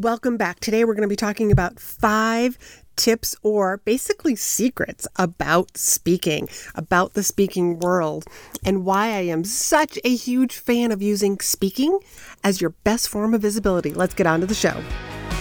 [0.00, 0.60] Welcome back.
[0.60, 2.56] Today we're going to be talking about five
[2.94, 8.24] tips or basically secrets about speaking, about the speaking world,
[8.64, 11.98] and why I am such a huge fan of using speaking
[12.44, 13.92] as your best form of visibility.
[13.92, 14.80] Let's get on to the show.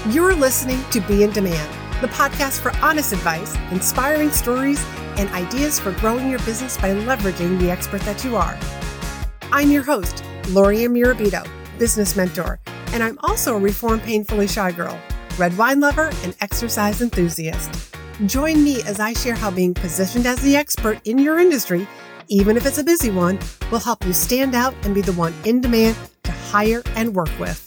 [0.09, 1.71] You're listening to Be in Demand,
[2.01, 4.83] the podcast for honest advice, inspiring stories,
[5.17, 8.57] and ideas for growing your business by leveraging the expert that you are.
[9.51, 11.47] I'm your host, Lori Mirabito,
[11.77, 12.59] business mentor
[12.93, 14.99] and I'm also a reformed painfully shy girl,
[15.37, 17.95] red wine lover, and exercise enthusiast.
[18.25, 21.87] Join me as I share how being positioned as the expert in your industry,
[22.29, 23.39] even if it's a busy one,
[23.71, 27.29] will help you stand out and be the one in demand to hire and work
[27.39, 27.63] with.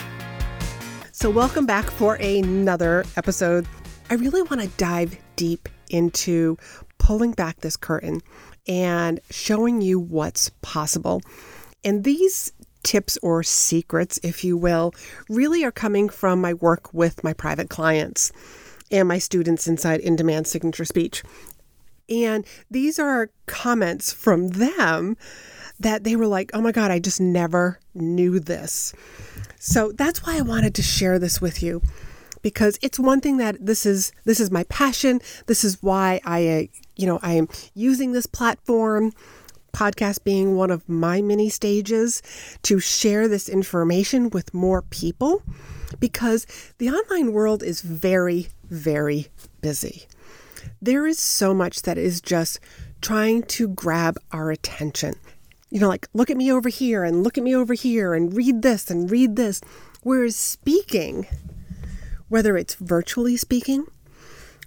[1.13, 3.67] So, welcome back for another episode.
[4.11, 6.57] I really want to dive deep into
[6.99, 8.21] pulling back this curtain
[8.67, 11.23] and showing you what's possible.
[11.85, 14.93] And these tips or secrets, if you will,
[15.29, 18.33] really are coming from my work with my private clients
[18.91, 21.23] and my students inside In Demand Signature Speech.
[22.09, 25.17] And these are comments from them
[25.79, 28.93] that they were like, oh my God, I just never knew this.
[29.59, 31.83] So that's why I wanted to share this with you
[32.43, 36.47] because it's one thing that this is this is my passion this is why i
[36.49, 36.63] uh,
[36.97, 39.13] you know i am using this platform
[39.73, 42.23] podcast being one of my mini stages
[42.63, 45.43] to share this information with more people
[45.99, 46.47] because
[46.79, 49.29] the online world is very, very
[49.61, 50.07] busy.
[50.81, 52.61] There is so much that is just
[53.01, 55.15] trying to grab our attention.
[55.71, 58.35] You know, like, look at me over here and look at me over here and
[58.35, 59.61] read this and read this.
[60.03, 61.27] Whereas speaking,
[62.29, 63.87] whether it's virtually speaking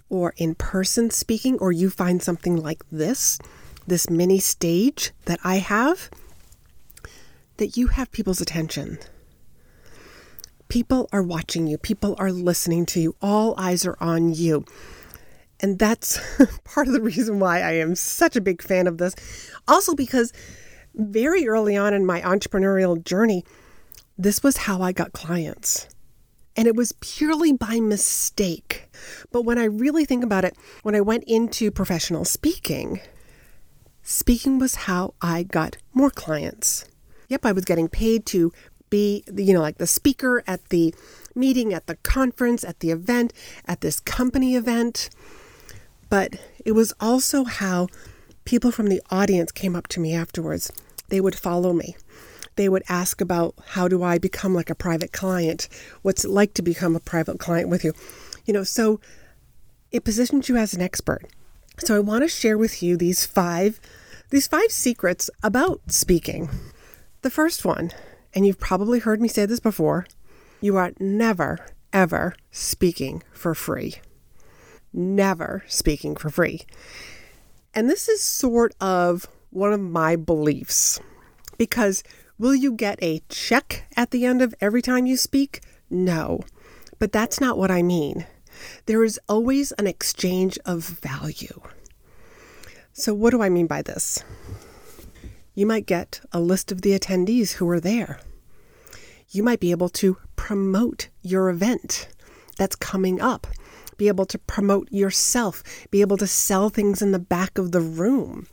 [0.08, 3.38] or in person speaking, or you find something like this,
[3.86, 6.10] this mini stage that I have,
[7.56, 8.98] that you have people's attention.
[10.68, 14.64] People are watching you, people are listening to you, all eyes are on you.
[15.60, 16.18] And that's
[16.64, 19.14] part of the reason why I am such a big fan of this.
[19.68, 20.32] Also, because
[20.94, 23.44] very early on in my entrepreneurial journey,
[24.16, 25.88] this was how I got clients.
[26.56, 28.88] And it was purely by mistake.
[29.32, 33.00] But when I really think about it, when I went into professional speaking,
[34.04, 36.84] speaking was how I got more clients.
[37.28, 38.52] Yep, I was getting paid to
[38.90, 40.94] be, you know, like the speaker at the
[41.34, 43.32] meeting, at the conference, at the event,
[43.66, 45.10] at this company event.
[46.10, 47.88] But it was also how
[48.44, 50.70] people from the audience came up to me afterwards.
[51.08, 51.96] They would follow me.
[52.56, 55.68] They would ask about how do I become like a private client?
[56.02, 57.94] What's it like to become a private client with you?
[58.44, 59.00] You know, so
[59.90, 61.24] it positions you as an expert.
[61.78, 63.80] So I want to share with you these five
[64.30, 66.48] these five secrets about speaking.
[67.22, 67.92] The first one,
[68.34, 70.06] and you've probably heard me say this before,
[70.60, 73.96] you are never ever speaking for free.
[74.92, 76.62] Never speaking for free.
[77.74, 81.00] And this is sort of one of my beliefs
[81.58, 82.02] because
[82.38, 85.60] will you get a check at the end of every time you speak?
[85.90, 86.40] No.
[86.98, 88.26] But that's not what I mean.
[88.86, 91.60] There is always an exchange of value.
[92.92, 94.22] So, what do I mean by this?
[95.54, 98.20] You might get a list of the attendees who are there.
[99.30, 102.08] You might be able to promote your event
[102.56, 103.46] that's coming up,
[103.96, 107.80] be able to promote yourself, be able to sell things in the back of the
[107.80, 108.46] room.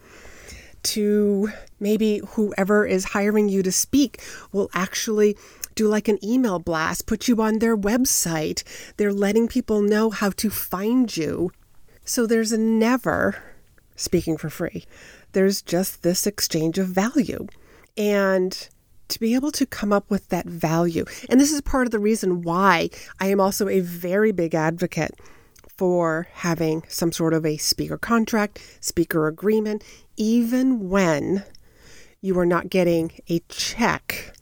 [0.83, 4.21] To maybe whoever is hiring you to speak
[4.51, 5.37] will actually
[5.75, 8.63] do like an email blast, put you on their website.
[8.97, 11.51] They're letting people know how to find you.
[12.03, 13.41] So there's never
[13.95, 14.85] speaking for free.
[15.33, 17.47] There's just this exchange of value.
[17.95, 18.67] And
[19.07, 21.05] to be able to come up with that value.
[21.29, 25.11] And this is part of the reason why I am also a very big advocate
[25.77, 29.83] for having some sort of a speaker contract, speaker agreement,
[30.17, 31.43] even when
[32.21, 34.35] you are not getting a check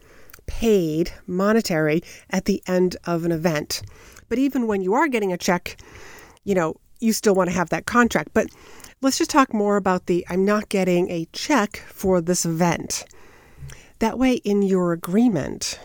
[0.45, 3.81] paid monetary at the end of an event.
[4.27, 5.79] But even when you are getting a check,
[6.43, 8.31] you know, you still want to have that contract.
[8.33, 8.47] But
[9.01, 13.05] Let's just talk more about the I'm not getting a check for this event.
[13.99, 15.79] That way, in your agreement,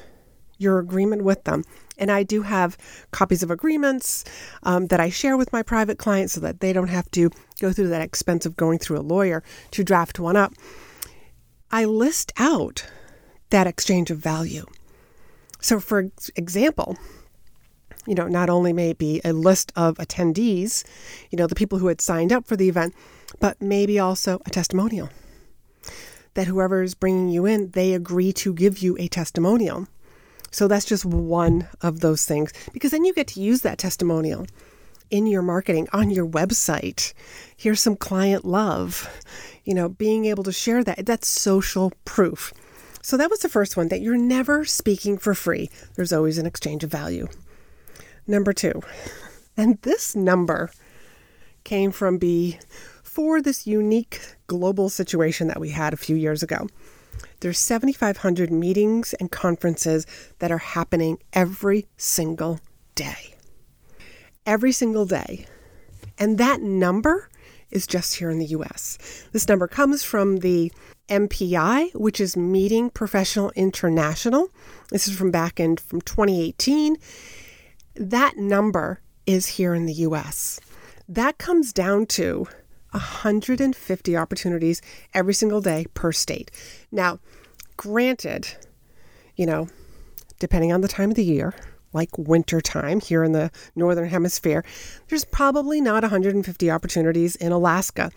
[0.59, 1.63] your agreement with them,
[1.99, 2.77] and I do have
[3.11, 4.25] copies of agreements
[4.63, 7.31] um, that I share with my private clients so that they don't have to
[7.61, 9.43] go through that expense of going through a lawyer
[9.73, 10.55] to draft one up.
[11.71, 12.87] I list out
[13.51, 14.67] that exchange of value.
[15.61, 16.97] So, for example,
[18.07, 20.85] you know, not only may be a list of attendees,
[21.31, 22.95] you know, the people who had signed up for the event,
[23.41, 25.09] but maybe also a testimonial.
[26.35, 29.89] That whoever is bringing you in, they agree to give you a testimonial.
[30.55, 34.47] So that's just one of those things because then you get to use that testimonial
[35.11, 37.13] in your marketing on your website.
[37.57, 39.11] Here's some client love.
[39.65, 42.55] You know, being able to share that, that's social proof.
[43.03, 45.71] So that was the first one that you're never speaking for free.
[45.97, 47.27] There's always an exchange of value.
[48.29, 48.81] Number two,
[49.57, 50.71] and this number
[51.65, 52.61] came from B
[53.03, 56.69] for this unique global situation that we had a few years ago.
[57.45, 60.07] There's 7,500 meetings and conferences
[60.39, 62.59] that are happening every single
[62.95, 63.35] day.
[64.47, 65.45] Every single day.
[66.19, 67.29] And that number
[67.71, 69.27] is just here in the US.
[69.33, 70.73] This number comes from the
[71.11, 74.49] MPI, which is Meeting Professional International.
[74.89, 76.97] This is from back in from 2018.
[77.95, 80.61] That number is here in the US.
[81.07, 82.47] That comes down to
[82.95, 84.81] 150 opportunities
[85.13, 86.51] every single day per state.
[86.91, 87.19] Now,
[87.77, 88.49] granted,
[89.37, 89.69] you know,
[90.39, 91.55] depending on the time of the year,
[91.93, 94.65] like winter time here in the northern hemisphere,
[95.09, 98.11] there's probably not 150 opportunities in Alaska.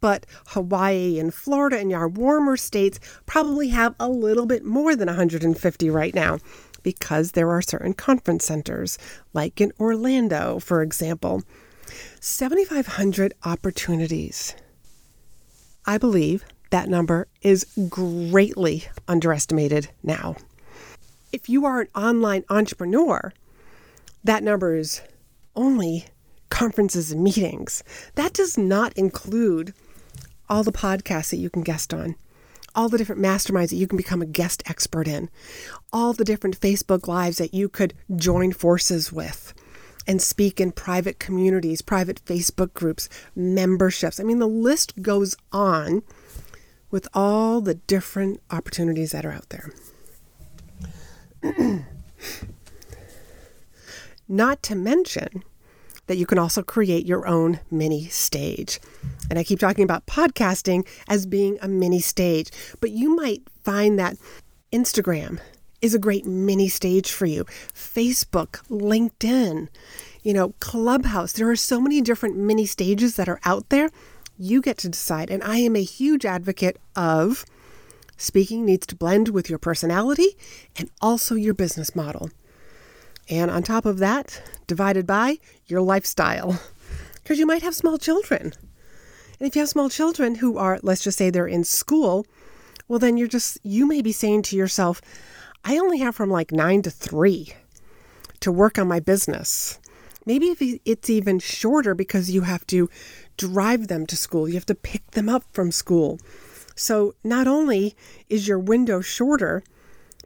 [0.00, 5.06] But Hawaii and Florida and our warmer states probably have a little bit more than
[5.06, 6.38] 150 right now
[6.82, 8.96] because there are certain conference centers,
[9.34, 11.42] like in Orlando, for example.
[12.20, 14.54] 7,500 opportunities.
[15.86, 20.36] I believe that number is greatly underestimated now.
[21.32, 23.32] If you are an online entrepreneur,
[24.24, 25.02] that number is
[25.56, 26.06] only
[26.48, 27.82] conferences and meetings.
[28.14, 29.72] That does not include
[30.48, 32.16] all the podcasts that you can guest on,
[32.74, 35.30] all the different masterminds that you can become a guest expert in,
[35.92, 39.54] all the different Facebook Lives that you could join forces with
[40.10, 44.18] and speak in private communities, private Facebook groups, memberships.
[44.18, 46.02] I mean, the list goes on
[46.90, 49.70] with all the different opportunities that are out there.
[54.28, 55.44] Not to mention
[56.08, 58.80] that you can also create your own mini stage.
[59.30, 63.96] And I keep talking about podcasting as being a mini stage, but you might find
[64.00, 64.16] that
[64.72, 65.38] Instagram
[65.80, 67.44] is a great mini stage for you.
[67.44, 69.68] Facebook, LinkedIn,
[70.22, 71.32] you know, Clubhouse.
[71.32, 73.90] There are so many different mini stages that are out there.
[74.38, 75.30] You get to decide.
[75.30, 77.44] And I am a huge advocate of
[78.16, 80.36] speaking needs to blend with your personality
[80.76, 82.30] and also your business model.
[83.28, 86.60] And on top of that, divided by your lifestyle.
[87.22, 88.52] Because you might have small children.
[89.38, 92.26] And if you have small children who are, let's just say they're in school,
[92.88, 95.00] well, then you're just, you may be saying to yourself,
[95.64, 97.54] I only have from like nine to three
[98.40, 99.78] to work on my business.
[100.26, 102.88] Maybe if it's even shorter because you have to
[103.36, 106.18] drive them to school, you have to pick them up from school.
[106.74, 107.94] So not only
[108.28, 109.62] is your window shorter,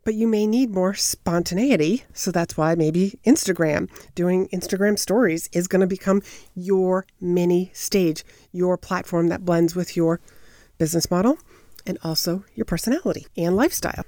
[0.05, 2.05] but you may need more spontaneity.
[2.13, 6.23] So that's why maybe Instagram, doing Instagram stories, is going to become
[6.55, 10.21] your mini stage, your platform that blends with your
[10.79, 11.39] business model
[11.87, 14.05] and also your personality and lifestyle.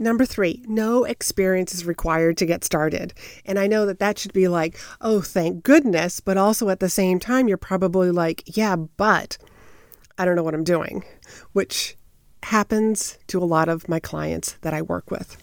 [0.00, 3.12] Number three, no experience is required to get started.
[3.44, 6.20] And I know that that should be like, oh, thank goodness.
[6.20, 9.36] But also at the same time, you're probably like, yeah, but
[10.16, 11.04] I don't know what I'm doing,
[11.52, 11.98] which
[12.44, 15.36] happens to a lot of my clients that I work with.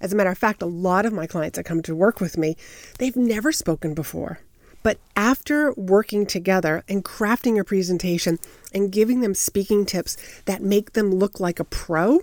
[0.00, 2.36] As a matter of fact, a lot of my clients that come to work with
[2.36, 2.56] me,
[2.98, 4.40] they've never spoken before.
[4.82, 8.40] But after working together and crafting a presentation
[8.74, 12.22] and giving them speaking tips that make them look like a pro,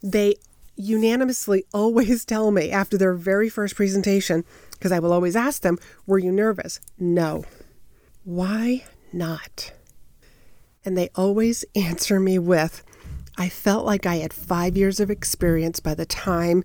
[0.00, 0.36] they
[0.78, 5.78] unanimously always tell me after their very first presentation, because I will always ask them,
[6.06, 6.80] Were you nervous?
[6.98, 7.44] No.
[8.24, 9.72] Why not?
[10.84, 12.82] And they always answer me with,
[13.36, 16.64] I felt like I had five years of experience by the time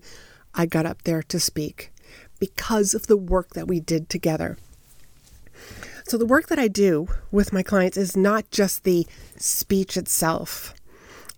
[0.56, 1.92] I got up there to speak
[2.40, 4.58] because of the work that we did together.
[6.06, 10.74] So, the work that I do with my clients is not just the speech itself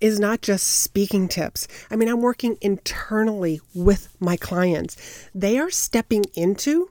[0.05, 1.67] is not just speaking tips.
[1.89, 4.95] I mean, I'm working internally with my clients.
[5.33, 6.89] They are stepping into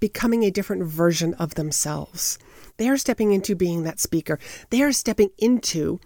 [0.00, 2.38] becoming a different version of themselves.
[2.76, 4.38] They are stepping into being that speaker.
[4.68, 5.98] They are stepping into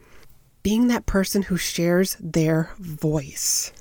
[0.62, 3.72] being that person who shares their voice.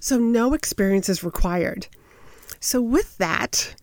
[0.00, 1.86] So, no experience is required.
[2.60, 3.74] So, with that,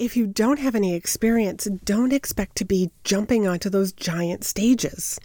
[0.00, 5.20] if you don't have any experience, don't expect to be jumping onto those giant stages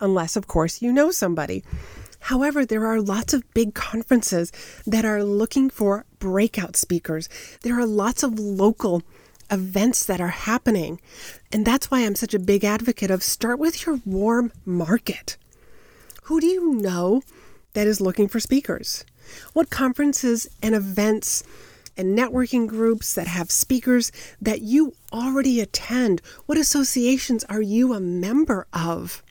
[0.00, 1.64] unless, of course, you know somebody.
[2.24, 4.52] However, there are lots of big conferences
[4.86, 7.28] that are looking for breakout speakers.
[7.62, 9.02] There are lots of local
[9.50, 11.00] events that are happening.
[11.52, 15.36] And that's why I'm such a big advocate of start with your warm market.
[16.24, 17.22] Who do you know
[17.72, 19.04] that is looking for speakers?
[19.52, 21.42] What conferences and events
[21.96, 26.22] and networking groups that have speakers that you already attend?
[26.46, 29.22] What associations are you a member of?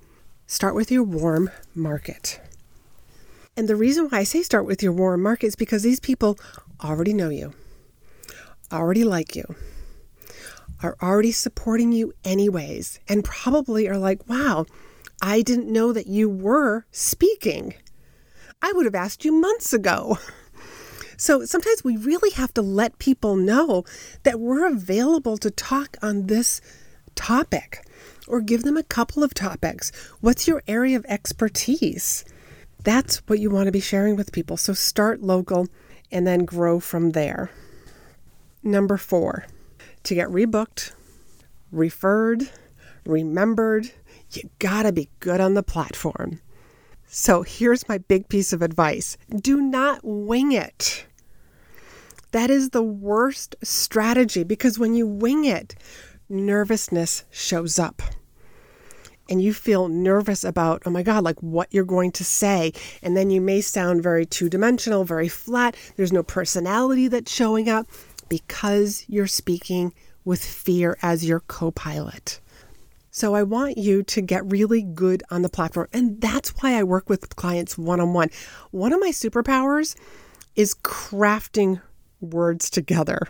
[0.52, 2.42] Start with your warm market.
[3.56, 6.40] And the reason why I say start with your warm market is because these people
[6.84, 7.54] already know you,
[8.72, 9.44] already like you,
[10.82, 14.66] are already supporting you anyways, and probably are like, wow,
[15.22, 17.76] I didn't know that you were speaking.
[18.60, 20.18] I would have asked you months ago.
[21.16, 23.84] So sometimes we really have to let people know
[24.24, 26.62] that we're available to talk on this
[27.20, 27.86] topic
[28.28, 29.92] or give them a couple of topics.
[30.22, 32.24] What's your area of expertise?
[32.84, 34.56] That's what you want to be sharing with people.
[34.56, 35.68] So start local
[36.12, 37.52] and then grow from there.
[38.64, 39.46] Number four,
[40.04, 40.94] to get rebooked,
[41.72, 42.50] referred,
[43.06, 43.92] remembered,
[44.32, 46.40] you gotta be good on the platform.
[47.06, 51.06] So here's my big piece of advice do not wing it.
[52.32, 55.76] That is the worst strategy because when you wing it,
[56.30, 58.02] nervousness shows up.
[59.30, 62.74] And you feel nervous about, oh my God, like what you're going to say.
[63.04, 65.76] And then you may sound very two dimensional, very flat.
[65.98, 67.86] There's no personality that's showing up
[68.28, 69.94] because you're speaking
[70.26, 72.40] with fear as your co pilot.
[73.12, 75.88] So I want you to get really good on the platform.
[75.92, 78.30] And that's why I work with clients one on one.
[78.72, 79.96] One of my superpowers
[80.56, 81.82] is crafting
[82.22, 83.28] words together.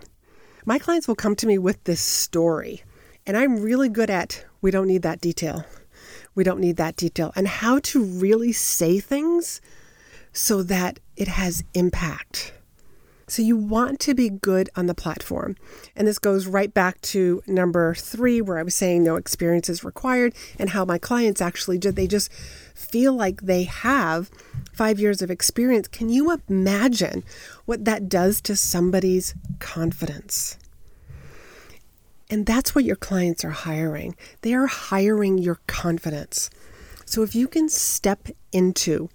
[0.66, 2.84] My clients will come to me with this story,
[3.26, 5.66] and I'm really good at we don't need that detail.
[6.36, 7.32] We don't need that detail.
[7.36, 9.62] And how to really say things
[10.32, 12.54] so that it has impact.
[13.30, 15.56] So you want to be good on the platform.
[15.96, 19.84] And this goes right back to number three, where I was saying no experience is
[19.84, 21.96] required, and how my clients actually did.
[21.96, 22.34] They just
[22.74, 24.32] feel like they have
[24.74, 25.88] five years of experience.
[25.88, 27.24] Can you imagine
[27.66, 30.58] what that does to somebody's confidence?
[32.30, 34.16] And that's what your clients are hiring.
[34.42, 36.50] They are hiring your confidence.
[37.06, 39.10] So if you can step into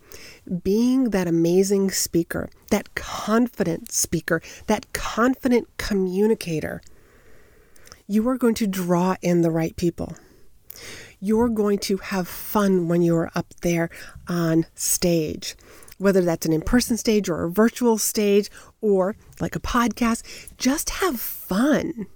[0.65, 6.83] being that amazing speaker, that confident speaker, that confident communicator,
[8.09, 10.17] you are going to draw in the right people.
[11.21, 13.91] You're going to have fun when you're up there
[14.27, 15.55] on stage,
[15.99, 20.25] whether that's an in person stage or a virtual stage or like a podcast.
[20.59, 22.07] Just have fun.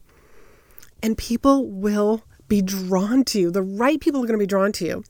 [1.02, 3.50] And people will be drawn to you.
[3.50, 5.05] The right people are going to be drawn to you.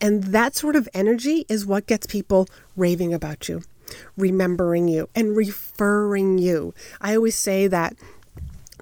[0.00, 3.62] And that sort of energy is what gets people raving about you,
[4.16, 6.72] remembering you, and referring you.
[7.00, 7.96] I always say that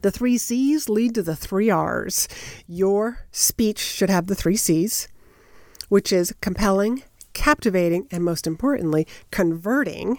[0.03, 2.29] the three C's lead to the three R's.
[2.69, 5.09] Your speech should have the three C's,
[5.89, 10.19] which is compelling, captivating, and most importantly, converting.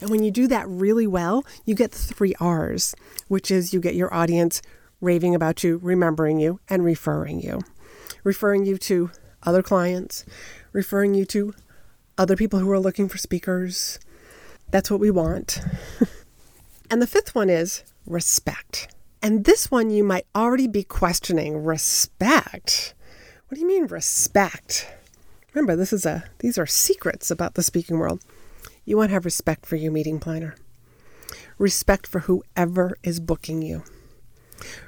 [0.00, 2.94] And when you do that really well, you get the three R's,
[3.28, 4.60] which is you get your audience
[5.02, 7.60] raving about you, remembering you, and referring you.
[8.24, 9.10] Referring you to
[9.42, 10.24] other clients,
[10.72, 11.52] referring you to
[12.16, 13.98] other people who are looking for speakers.
[14.70, 15.60] That's what we want.
[16.90, 18.94] and the fifth one is respect.
[19.20, 22.94] And this one you might already be questioning respect.
[23.48, 24.88] What do you mean respect?
[25.52, 28.24] Remember, this is a these are secrets about the speaking world.
[28.84, 30.56] You want to have respect for your meeting planner.
[31.58, 33.82] Respect for whoever is booking you.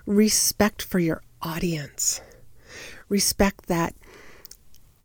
[0.07, 2.21] Respect for your audience.
[3.09, 3.95] Respect that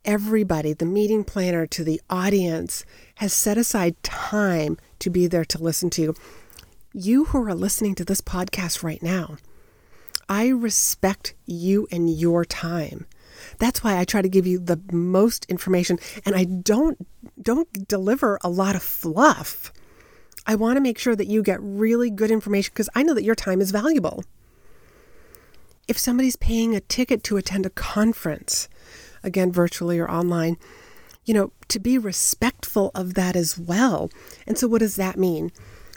[0.06, 2.86] everybody, the meeting planner to the audience,
[3.16, 6.16] has set aside time to be there to listen to you.
[6.94, 9.38] You who are listening to this podcast right now,
[10.28, 13.06] I respect you and your time.
[13.58, 16.98] That's why I try to give you the most information and I don't
[17.42, 19.72] don't deliver a lot of fluff.
[20.46, 23.24] I want to make sure that you get really good information because I know that
[23.24, 24.24] your time is valuable.
[25.90, 28.70] If somebody's paying a ticket to attend a conference,
[29.24, 30.56] again, virtually or online,
[31.26, 34.12] you know, to be respectful of that as well.
[34.46, 35.52] And so, what does that mean?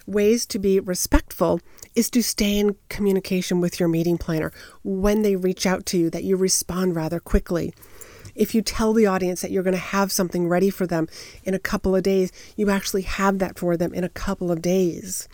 [0.07, 1.61] Ways to be respectful
[1.95, 4.51] is to stay in communication with your meeting planner
[4.83, 7.75] when they reach out to you, that you respond rather quickly.
[8.35, 11.07] If you tell the audience that you're going to have something ready for them
[11.45, 14.63] in a couple of days, you actually have that for them in a couple of
[14.63, 15.29] days.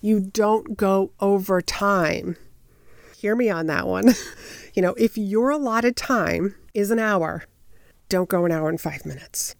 [0.00, 2.36] You don't go over time.
[3.24, 4.12] Hear me on that one.
[4.74, 7.44] you know, if your allotted time is an hour,
[8.10, 9.56] don't go an hour and five minutes.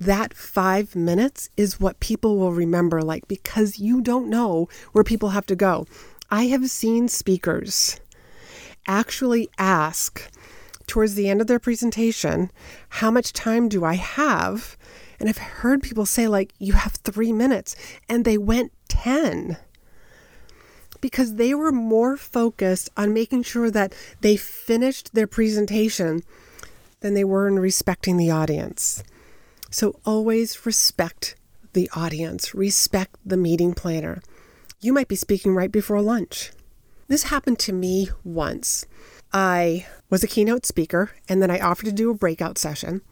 [0.00, 5.28] That five minutes is what people will remember, like, because you don't know where people
[5.28, 5.86] have to go.
[6.28, 8.00] I have seen speakers
[8.88, 10.28] actually ask
[10.88, 12.50] towards the end of their presentation,
[12.88, 14.76] How much time do I have?
[15.20, 17.76] And I've heard people say, like, you have three minutes,
[18.08, 19.56] and they went 10
[21.04, 26.22] because they were more focused on making sure that they finished their presentation
[27.00, 29.04] than they were in respecting the audience.
[29.70, 31.36] So always respect
[31.74, 34.22] the audience, respect the meeting planner.
[34.80, 36.52] You might be speaking right before lunch.
[37.06, 38.86] This happened to me once.
[39.30, 43.02] I was a keynote speaker and then I offered to do a breakout session.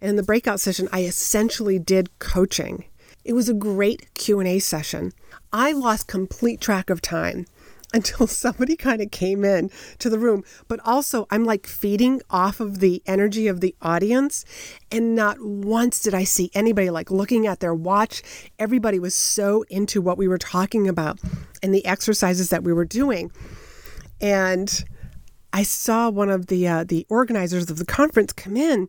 [0.00, 2.86] And in the breakout session, I essentially did coaching.
[3.24, 5.12] It was a great Q&A session.
[5.52, 7.46] I lost complete track of time
[7.94, 10.42] until somebody kind of came in to the room.
[10.66, 14.44] But also, I'm like feeding off of the energy of the audience.
[14.90, 18.22] And not once did I see anybody like looking at their watch.
[18.58, 21.20] Everybody was so into what we were talking about
[21.62, 23.30] and the exercises that we were doing.
[24.20, 24.84] And
[25.52, 28.88] I saw one of the uh, the organizers of the conference come in,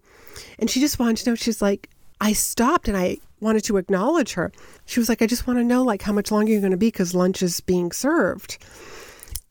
[0.58, 1.36] and she just wanted to know.
[1.36, 1.90] She's like,
[2.20, 4.52] I stopped and I wanted to acknowledge her.
[4.86, 6.78] She was like, I just want to know like how much longer you're going to
[6.78, 8.58] be because lunch is being served.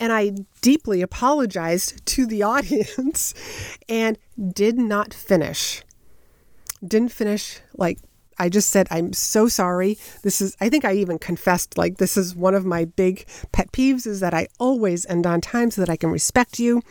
[0.00, 3.32] And I deeply apologized to the audience
[3.88, 4.18] and
[4.52, 5.82] did not finish.
[6.86, 7.98] Didn't finish like
[8.38, 9.98] I just said, I'm so sorry.
[10.22, 13.70] This is, I think I even confessed, like, this is one of my big pet
[13.72, 16.82] peeves is that I always end on time so that I can respect you.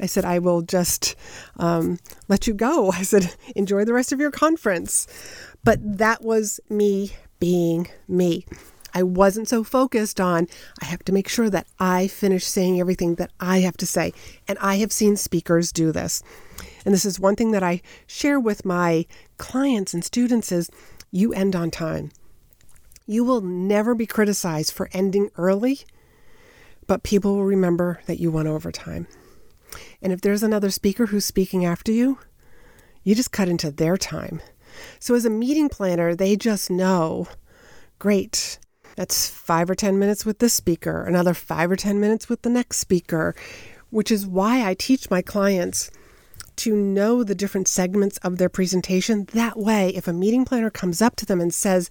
[0.00, 1.14] I said, I will just
[1.56, 1.98] um,
[2.28, 2.90] let you go.
[2.92, 5.06] I said, enjoy the rest of your conference.
[5.66, 8.46] But that was me being me.
[8.94, 10.46] I wasn't so focused on,
[10.80, 14.12] I have to make sure that I finish saying everything that I have to say.
[14.46, 16.22] And I have seen speakers do this.
[16.84, 19.06] And this is one thing that I share with my
[19.38, 20.70] clients and students is
[21.10, 22.12] you end on time.
[23.04, 25.80] You will never be criticized for ending early,
[26.86, 29.08] but people will remember that you went over time.
[30.00, 32.20] And if there's another speaker who's speaking after you,
[33.02, 34.40] you just cut into their time.
[34.98, 37.28] So as a meeting planner, they just know,
[37.98, 38.58] great,
[38.96, 42.50] that's five or 10 minutes with this speaker, another five or 10 minutes with the
[42.50, 43.34] next speaker,
[43.90, 45.90] which is why I teach my clients
[46.56, 49.26] to know the different segments of their presentation.
[49.32, 51.90] That way, if a meeting planner comes up to them and says,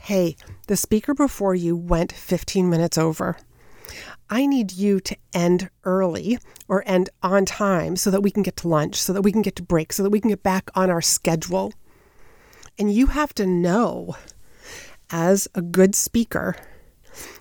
[0.00, 3.36] Hey, the speaker before you went 15 minutes over.
[4.28, 6.38] I need you to end early
[6.68, 9.42] or end on time so that we can get to lunch, so that we can
[9.42, 11.72] get to break, so that we can get back on our schedule.
[12.80, 14.16] And you have to know
[15.10, 16.56] as a good speaker,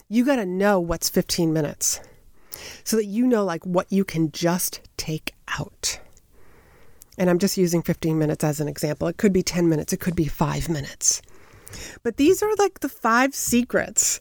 [0.10, 2.02] you got to know what's 15 minutes
[2.84, 6.02] so that you know like what you can just take out.
[7.18, 9.08] And I'm just using 15 minutes as an example.
[9.08, 11.22] It could be 10 minutes, it could be 5 minutes.
[12.04, 14.20] But these are like the five secrets.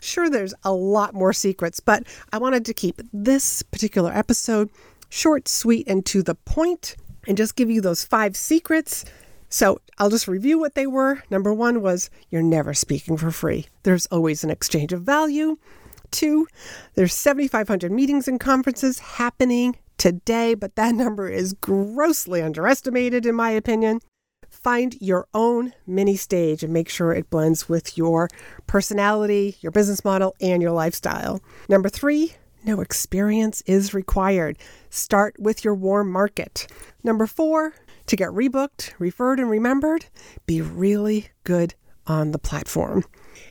[0.00, 4.70] Sure, there's a lot more secrets, but I wanted to keep this particular episode
[5.08, 6.94] short, sweet, and to the point,
[7.26, 9.04] and just give you those five secrets
[9.50, 11.22] so I'll just review what they were.
[11.28, 15.58] Number one was you're never speaking for free, there's always an exchange of value.
[16.10, 16.48] Two,
[16.94, 23.50] there's 7,500 meetings and conferences happening today, but that number is grossly underestimated, in my
[23.50, 24.00] opinion.
[24.48, 28.28] Find your own mini stage and make sure it blends with your
[28.66, 31.40] personality, your business model, and your lifestyle.
[31.68, 32.34] Number three,
[32.64, 34.58] no experience is required.
[34.90, 36.66] Start with your warm market.
[37.04, 37.74] Number four,
[38.10, 40.06] to get rebooked, referred, and remembered,
[40.44, 41.74] be really good
[42.08, 43.04] on the platform.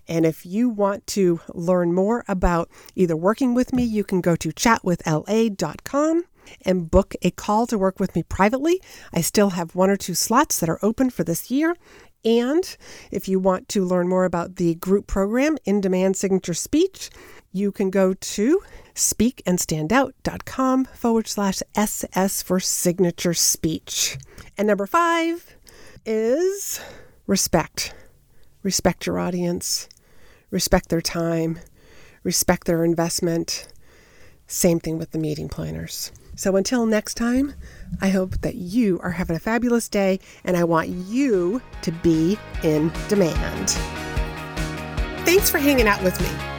[0.05, 4.35] And if you want to learn more about either working with me, you can go
[4.35, 6.23] to chatwithla.com
[6.63, 8.81] and book a call to work with me privately.
[9.13, 11.77] I still have one or two slots that are open for this year.
[12.25, 12.75] And
[13.11, 17.09] if you want to learn more about the group program, In Demand Signature Speech,
[17.51, 18.62] you can go to
[18.95, 24.17] speakandstandout.com forward slash SS for signature speech.
[24.57, 25.55] And number five
[26.05, 26.81] is
[27.27, 27.93] respect.
[28.62, 29.88] Respect your audience,
[30.51, 31.59] respect their time,
[32.23, 33.67] respect their investment.
[34.47, 36.12] Same thing with the meeting planners.
[36.35, 37.53] So until next time,
[38.01, 42.38] I hope that you are having a fabulous day and I want you to be
[42.63, 43.69] in demand.
[45.25, 46.58] Thanks for hanging out with me.